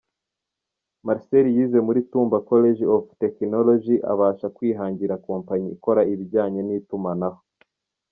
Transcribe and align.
Marcel 1.05 1.45
yize 1.55 1.79
muri 1.87 1.99
Tumba 2.11 2.37
kolegi 2.49 2.83
ovu 2.95 3.09
Tekinonoloji 3.21 3.95
abasha 4.11 4.47
kwihangira 4.55 5.15
kompanyi 5.27 5.67
ikora 5.75 6.01
ibijyanye 6.13 6.61
n’itumanaho. 6.63 7.39